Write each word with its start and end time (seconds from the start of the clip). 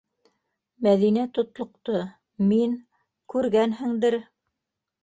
-Мәҙинә 0.87 1.25
тотлоҡто,- 1.35 2.01
мин, 2.49 2.75
күргәнһеңдер... 3.37 4.21